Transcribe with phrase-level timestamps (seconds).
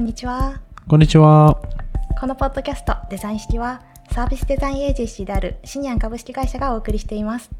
[0.00, 0.58] こんにちは。
[0.88, 1.60] こんにちは。
[2.18, 7.50] このポッドキャストデザイン式はサービスデザインエージェンシーであるシニアン株式会社がお送りしています。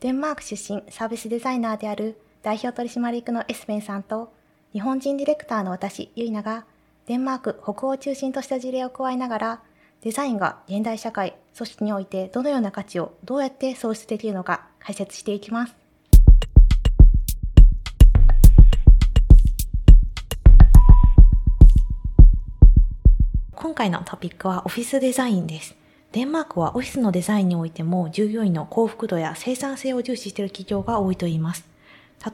[0.00, 4.32] デンマーク出身サービスデザイナーである代表取締役のエスペンさんと
[4.72, 6.64] 日本人ディレクターの私、ユイナが
[7.06, 9.62] デンマーク北欧を中心とした事例を加えながら
[10.00, 15.81] デザインが現代社会、組織においてどのような価値をどうやって創出できるのか解説していきます。
[23.72, 25.74] 今回のトピックはオフィスデザインです。
[26.12, 31.64] デンマークはオフィスのデザインにおいても従業員の幸福度や生産性を重視している企業が多いといいます。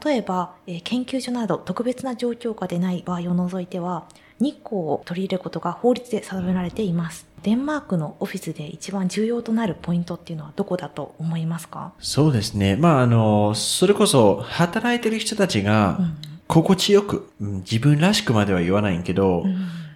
[0.04, 4.06] 例えば、えー研究所など特別な状況下でない場合を除いては、
[4.40, 7.24] 日光を取り入れることが法律で定められています。
[7.44, 11.92] デンマークのオフィスで一番重要となるポイントっていうのはどこだと思いますか？
[12.00, 12.74] そうですね。
[12.74, 16.00] まあ、あの、それこそ、働いてる人たちが、
[16.48, 19.44] 心地よく、うん自分らしくまでは言わないけど、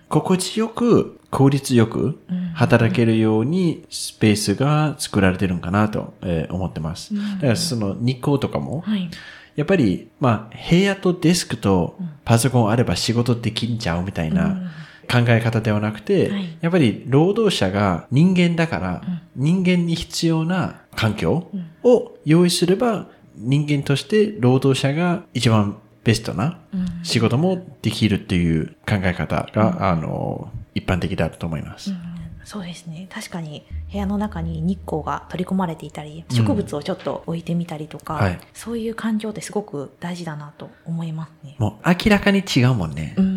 [0.09, 2.20] 心地よく、効率よく、
[2.55, 7.14] 働けるように、スペースが作られてるんかなと、えー思ってます。
[7.14, 9.11] だから、その、日光とかも、はい。
[9.56, 14.72] やっぱり、まあ、部屋とデスクとパソコンあれば仕事できんちゃうみたいな
[15.10, 16.58] 考え方ではなくて、はい。
[16.60, 19.03] やっぱり労働者が人間だから、
[19.34, 21.50] 人間に必要な環境
[21.83, 26.58] を用意すれば、人間として労働者が一番ベストな
[27.03, 31.92] 仕事もできるっていう考え方が、あの、一般的だと思います。
[32.45, 33.06] そうですね。
[33.11, 41.56] 確かに部屋の中に日光が取り込まれていたり、植物をちょっと置いてみたりとか、はいそういう環境ってすごく大事だなと思いますね。
[41.59, 43.15] もう明らかに違うもんね。
[43.17, 43.31] うん、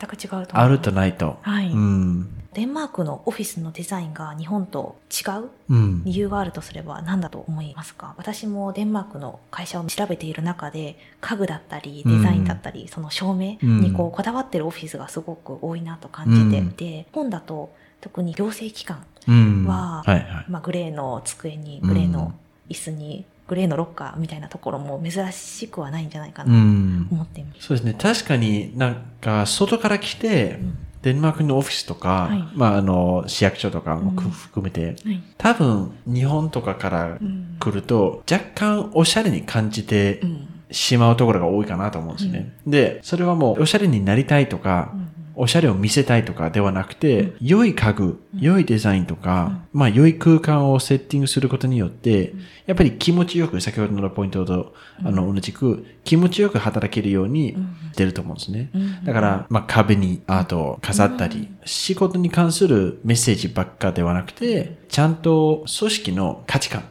[0.00, 0.56] 全く違うと。
[0.58, 1.38] あるとないと。
[1.42, 2.34] はいうん。
[2.54, 6.02] デンマークのオフィスのデザインが日本と違ううん。
[6.04, 8.14] 理由があるとすれば何だと思いますか？
[8.16, 17.70] 私もデンマークの会社を調べている中で家具だったりデザインだったり、その照明にこうこだわってるオフィスがすごく多いなと感じていて、本だと
[18.00, 19.66] 特に行政機関うん。
[19.66, 20.44] は、はいはい。
[20.48, 22.32] まあ、グレーの机にグレーの
[22.70, 27.08] 椅子に、グレーのロッカーみたいなところも珍しくはないんじゃないかうなとん。
[27.10, 27.66] 思っています。
[27.66, 27.94] そうですね。
[27.98, 30.60] 確かになんか、外から来て、
[31.02, 37.18] デンマークのオフィスとか、はいまあ、あの、市役所とかもく含めて、はい多分、日本とかから
[37.58, 42.52] 来ると、若干おしゃれに感じてうんしまうところが多いかなと思うんですね。
[42.66, 44.92] で、それはもう、おしゃれになりたいとか、
[45.40, 52.34] おしゃれを見せたいとかではなくて、良い家具、良いデザインとか、まあ、良い空間をセッティングすることによって、
[52.66, 57.56] やっぱり気持ちよく、先ほどのポイントと、あの、同じく、気持ちよく働けるように
[57.92, 58.70] してると思うんですね。
[59.04, 66.82] だから、まあ、壁にアートを飾ったり、仕事に関するメッセージばっかではなくて、ちゃんと組織の価値観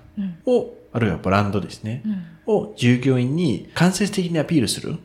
[0.46, 2.02] を、あるいはブランドですね、
[2.46, 4.96] を従業員に間接的にアピールする。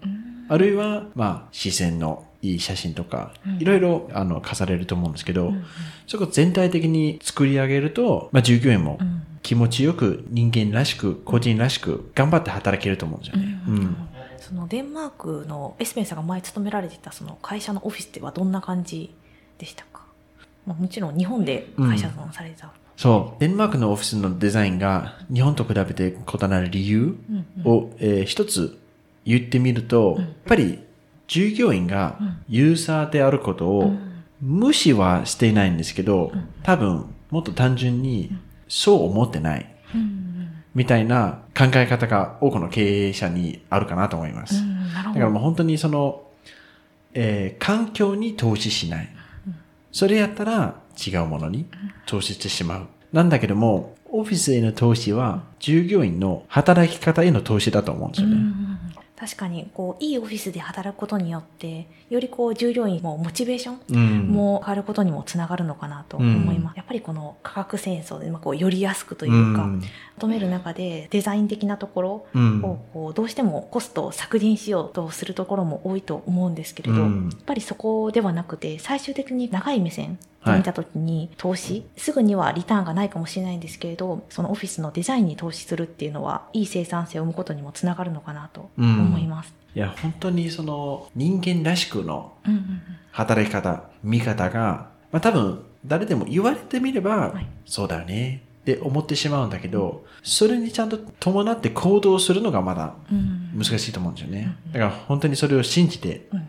[0.49, 5.53] あるいは、まあ、視線のいい写真とか、いろいろ、あの、飾れると思うんですけど、
[6.07, 8.99] そこ全体的に作り上げると、まあ、従業員も
[9.43, 13.63] 気持ちよく人間らしく、個人らしく頑張って働けると思うんですよね。
[13.69, 13.97] うん。
[14.39, 19.15] そのデンマークのエスペンさんが前勤められてたその会社のオフィスではどんな感じ
[19.57, 20.03] でしたか、
[20.67, 23.41] まあ、もちろん日本で会社さんされてた、そう。
[23.41, 27.17] デンマークのオフィスのデザインが日本と比べて異なる理由
[27.65, 28.79] を、えー一つ
[29.25, 30.81] 言ってみると、やっぱり
[31.33, 33.95] 従業員がユーザーであることを
[34.43, 36.31] 無視はしていないんですけど、
[36.63, 38.37] 多分もっと単純に
[38.69, 39.67] そう思ってない。
[40.75, 44.63] みたいな考え方が多くの経営者にあるかなと思います。
[45.07, 46.23] だからもう本当にその、
[47.15, 49.09] えー環境に投資しない。
[49.91, 50.75] それやったら
[51.07, 51.65] 違うものに
[52.05, 52.87] 投資してしまう。
[53.11, 58.37] なんだけども、オフィスへの投資は従業員の働き方への投資だと思うんですよね。
[59.23, 64.27] 確かにこういいオフィスで働くことによってよりこう従業員もモチベーションうん。
[64.27, 69.83] も変わることにもつながるのかなと思います、やっぱりこの価格戦争でまあこうより安くというか、うん。
[70.17, 72.65] 求める中でデザイン的なところうん。
[72.65, 77.29] をこうどうしてもコストを削減しようとするところも多いと思うんですけれど、うん。
[77.31, 89.55] やっぱりそこではなくて最終的に長い目線で見た時に投資、すぐにはリターンがないかもしれないんですけれどそのオフィスのデザインに投資するっていうのはいい生産性を生むことにもつながるのかなと思います。
[89.75, 92.83] いや、本当にその人間らしくのうんうんうん。
[93.11, 97.47] 働き方、見方が、まあ多分誰でも言われてみれば、はい。
[97.65, 104.57] そうだよねって思ってしまうんだけど、それにちゃんと伴って行動するのがまだうん難しいと思うんですよね。
[104.73, 106.47] だから本当にそれを信じてうん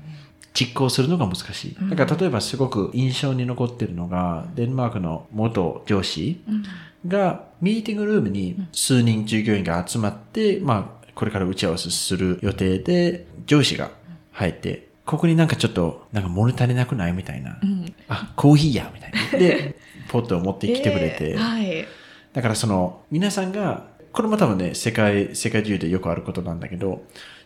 [0.53, 1.77] 実行するのが難しい。
[1.89, 6.63] だから例えばすごく印象に残ってるのが、デンマークの元上司うん
[7.05, 13.91] がミーティングルームに数人従業員が集まって、まあこれから打ち合わせする予定で、上司が
[14.31, 17.59] 入って、ここになんかちょっと、なんか物足りなくないみたいな。
[17.61, 17.93] うん。
[18.07, 19.19] あ、コーヒーやみたいな。
[19.37, 19.75] で、
[20.07, 21.31] ポットを持ってきてくれて。
[21.31, 21.85] えーはい。
[22.33, 27.03] だからその、皆さんが、これも多分ね、世界、世界中でよくあることなんだけど、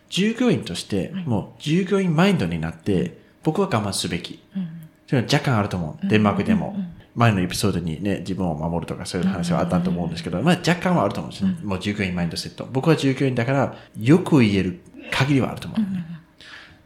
[0.10, 4.40] 従業員として、もう従業員マインドになって、僕は我慢すべき。
[4.56, 4.78] うん
[5.08, 6.08] それは若干あると思う。
[6.08, 6.76] デンマークでも。
[7.16, 11.58] 前のエピソードにね、自分を守るとかそういう話はあったと思うんですけど、まあ若干はあると思うんですね。
[11.64, 12.68] もう従業員マインドセット。
[12.72, 16.06] 僕は従業員だから、よく言える限りはあると思う、ね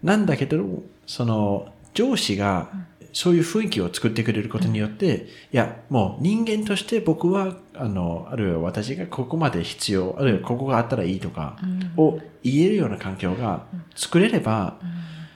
[0.02, 2.70] なんだけど、その、上司が、
[3.14, 11.58] そういう雰囲気を作ってくれることによって、いや、もう人間として僕は、あの、あるいは私がここまで必要、あるいはここがあったらいいとか、
[11.98, 13.66] を言えるような環境が
[13.96, 14.78] 作れれば、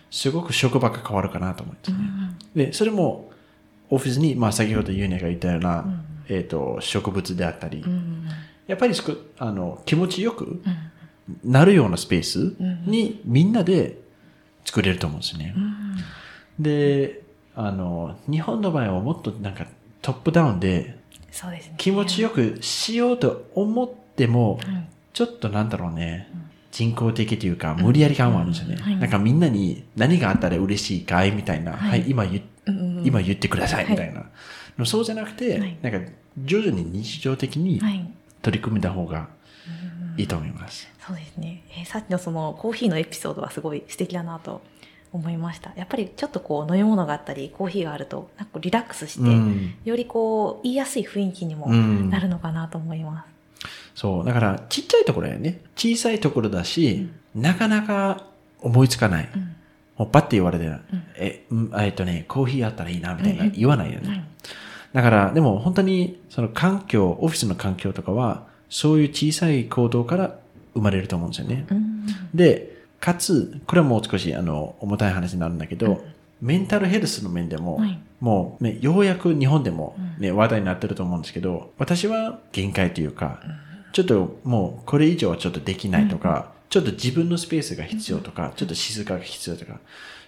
[0.10, 2.68] すごく職場が変わるかなと思うんですね。
[2.68, 3.32] で、それも、
[3.90, 7.84] オフィスに、まあ先ほどユーネが言ったような、えっ、と、植物であったり、
[8.68, 10.62] やっぱりすくあの気持ちよく
[11.44, 12.56] なるようなスペース
[12.90, 14.00] にみんなで
[14.64, 15.56] 作れると思うんですね。
[16.60, 17.22] で、
[17.56, 19.66] あの、日本の場合はもっとなんか
[20.02, 20.98] トップダウンで
[21.32, 21.76] そうですね。
[21.78, 26.30] 気持ちよくしようと思っても、うんちょっとなんだろうね、
[26.74, 28.76] 人工的というか無理やり感はあるんですよね。
[28.76, 28.98] はい。
[28.98, 33.08] なんかみんなに何があったら嬉しいかいみたいな、はい、今言っうんうんうん。
[33.08, 34.26] 今言ってくださいみたいな。
[34.78, 35.78] のそうじゃなくて、はい。
[35.82, 38.14] なんか徐々に日常的にはい。
[38.42, 39.30] 取り組んだ方が
[40.18, 40.88] いいと思います。
[41.08, 44.62] そうですね、えーさっきのそのコーヒーのエピソードはすごい素敵だなと
[45.16, 53.36] 思いましたやっぱりちょっとこう飲み物があったりコーヒーがあるとなんかリラックスして、うんよりこう言いやすい雰囲気にもうんなるのかなと思います、
[53.96, 54.26] そう。
[54.26, 55.62] だから、ちっちゃいところやね。
[55.76, 58.26] 小さいところだし、なかなか
[58.60, 59.30] 思いつかない。
[59.34, 59.56] うん
[59.98, 60.70] もうパッて言われて、
[61.16, 64.10] え、うんえっとね、コーヒーあったらいいな、みたいなうん言わないよね。
[64.10, 64.24] はい
[64.92, 70.38] だから、でも本当に、その環境、オフィスの環境とかは、そういう小さい行動から
[70.74, 71.66] 生まれると思うんですよね。
[71.70, 76.04] うんで、かつ、これはもう少し、あの、重たい話になるんだけど、
[76.42, 78.00] メンタルヘルスの面でも、はい。
[78.20, 83.40] もうね、ようやく日本でもね、話題になってると思うんですけど、私は限界というか、
[83.94, 89.80] ちょっともうこれ以上はちょっとできないとか、ちょっと自分のスペースが必要とか、ちょっと静かが必要とか、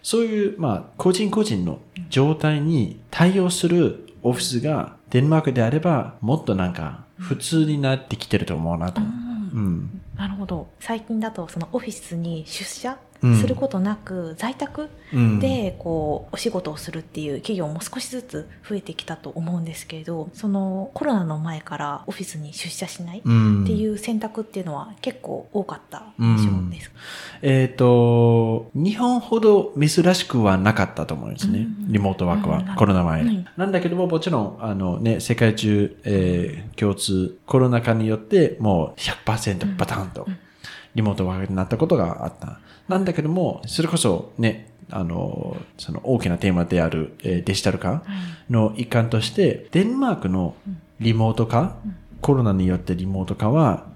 [0.04, 1.80] そういう、まあ、個人個人の
[2.10, 9.02] 状態に対応するオフィスがデンマークであれば、もっとなんか普通になってきてると思うなと。
[9.02, 9.97] うん。
[10.18, 10.68] なるほど。
[10.80, 15.40] 最近だとそのオフィスに出社することなく、在宅うん。
[15.40, 23.64] でこうお仕事をするっていう企業も少しずつ増えてきたと思うんですけれどそのコロナの前からオフィスに出社しないうん。
[23.64, 26.92] っていう選択っていうのは結構多かった印象です。
[27.42, 31.60] えっ、と、日本ほど珍しくはなかったと思うんですね。
[31.60, 40.28] うんリモートワークは、うんコロナ前、はいなんだけども、もちろん、あのね、世界中、えー共通、コロナ禍によって、もう100%バタンと、
[40.96, 42.60] リモートワークになったことがあった。
[42.88, 48.04] なんだけども、それこそね、あの、その大きなテーマである、えーデジタル化
[48.50, 50.56] の一環として、デンマークの
[51.00, 51.76] リモート化、
[52.22, 53.88] コロナによってリモート化は、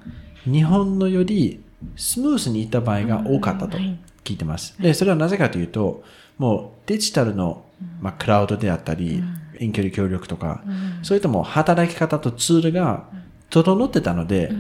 [0.45, 1.63] 日本のより
[1.95, 3.77] スムースにいった場合が多かったと
[4.23, 4.79] 聞いてます。
[4.81, 6.03] で、それはなぜかというと、
[6.37, 7.65] もうデジタルの、
[8.01, 9.23] まあ、クラウドであったり、
[9.59, 10.63] 遠距離協力とか、
[11.03, 13.05] それとも働き方とツールが
[13.49, 14.51] 整ってたので、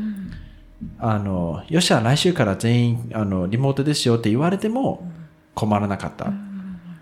[0.99, 5.07] あの、よっしゃ、来週から全員、あの、リモートですよって言われても
[5.55, 6.31] 困らなかった。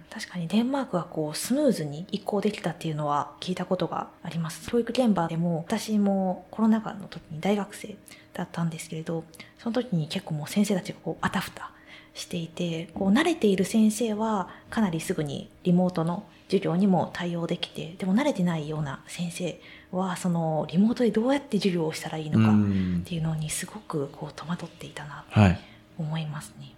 [0.10, 4.70] 確かにデンマークがこうスムーズに移行できたっていうのは聞いたことがあります。
[4.70, 7.96] 教育現場でも私もコロナ禍の時に大学生
[8.34, 9.24] だったんですけれど、
[9.60, 11.72] その時に結構もう先生たちがこうあたふた
[12.14, 19.60] していて、こう慣れている先生はかなりすぐにリモートの授業にも対応できて、でも慣れてないような先生
[19.92, 25.60] はそのリモートでどうやって授業をしたらいいのかうんっていうのにすごくこう戸惑っていたなはい。
[25.98, 26.74] 思いますね。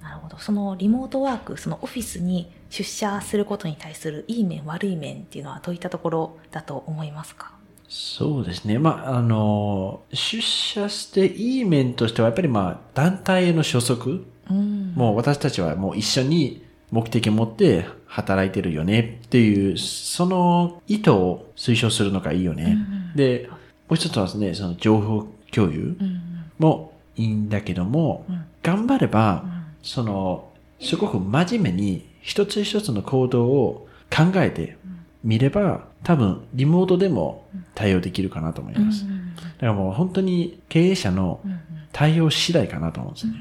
[0.00, 0.36] なるほど。
[0.38, 7.52] そのリモートワーク、そのオフィスに出社することに対するいい面、悪い面っていうのはどういったところだと思いますか？
[7.92, 8.78] そうですね。
[8.78, 14.94] まあ、あの、出社していい面としては、やっぱりまあ、団体への所属、うん。
[14.94, 22.78] もう私たちはもう一緒に目的を持って働いてるよねっていう、その意図を推奨するのがいいよね。
[23.14, 23.56] で、も
[23.90, 26.20] う一つはですね、その情報共有うん。
[26.58, 29.44] もいいんだけども、うん頑張れば、
[29.82, 34.76] その、すごく真面目に一つ一つの行動を考えて
[35.24, 39.04] みれば、多分リモートでも対応できるかなと思います。
[39.04, 41.40] だからもう本当に経営者の
[41.92, 43.32] 対応次第かなと思うんですね。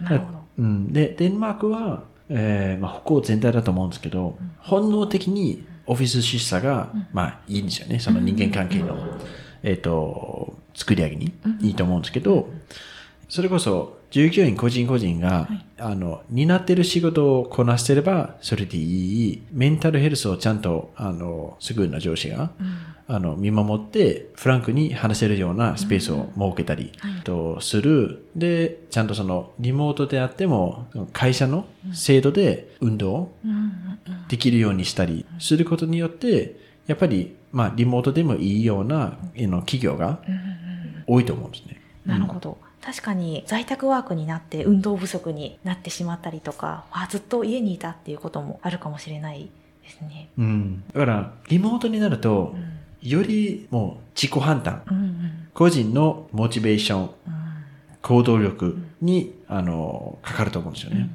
[0.00, 0.38] なるほど。
[0.58, 7.98] うん、で、デンマークは、えーまあ、北欧全体だと思うんですけど、本能的にオフィス出社が、まあいいんですよね。
[7.98, 8.96] その人間関係の、
[9.62, 11.32] えっ、と、作り上げに。
[11.60, 12.50] いいと思うんですけど、
[13.28, 19.42] それこそ、従業員個人個人が、あの、担ってる仕事をこなしてれば、それでいい。
[19.52, 22.50] メンタルヘルスをちゃんと、あの、すぐな上司が、
[23.08, 26.92] あの、見守って、フランクに話せるようなスペースを設けたり、
[27.24, 28.26] とする。
[28.36, 31.64] で、ちゃんとその、リモートであっても、会社の
[31.94, 33.32] 制度で運動
[34.28, 36.54] できるようにしたりすることによって、
[36.86, 40.20] やっぱり、まあ、リモートでもいいような、あの企業が
[41.06, 41.80] 多いと思うんですね。
[42.04, 42.58] なるほど。
[42.84, 49.48] 確かに在宅ワークになって運動不足になってしまったりとか、あずっと家にいたっていうこともあるかもしれない
[49.82, 50.28] ですね。
[50.36, 50.84] うん。
[50.92, 52.54] だから、リモートになると、
[53.00, 57.42] よりもう自己判断、うんうん個人のモチベーション、うん
[58.02, 61.08] 行動力に、あの、かかると思うんですよね。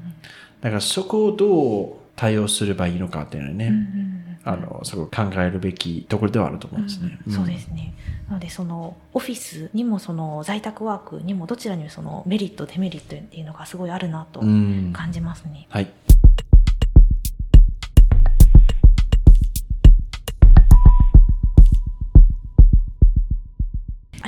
[0.62, 3.74] だからそこをどう対応すればいいのかっていうのはね、
[4.48, 7.18] あの、そこを考えるべきところではあると思うんですね。
[7.28, 7.94] うんそうですね。
[8.30, 14.92] なので、その、オフィスにも、その、在宅ワークにも、どちらにもその、メリット、デメリットっていうのがすごいあるなとうん。
[14.94, 15.68] 感じますね。
[15.70, 15.88] はい。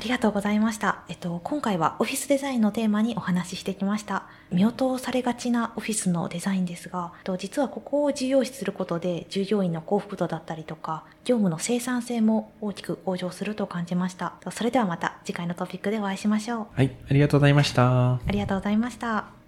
[0.09, 1.03] りがとうございました。
[1.07, 4.23] えっと、今回はオフィスデザインのテーマにお話ししてきました。
[4.51, 14.33] 見落とされがちなオフィスのデザインですが、えっと実はここを重要視することで、従業員の幸福度だったりとか、業務の生産性も大きく向上すると感じました。
[14.49, 16.67] それではまた次回のトピックでお会いしましょう。
[16.73, 16.95] はい。
[17.07, 18.13] ありがとうございました。
[18.13, 19.38] ありがとうございました。